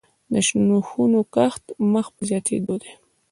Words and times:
د 0.33 0.33
شنو 0.47 0.77
خونو 0.89 1.19
کښت 1.35 1.63
مخ 1.93 2.05
په 2.15 2.21
زیاتیدو 2.29 2.75
دی 2.81 2.91